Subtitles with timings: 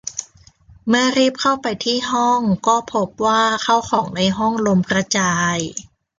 [0.87, 5.57] เมื่อรีบเข้าไปที่ห้องก็พบว่าข้าวของในห้องล้มกระจาย